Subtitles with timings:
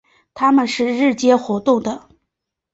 [0.33, 2.09] 它们是日间活动的。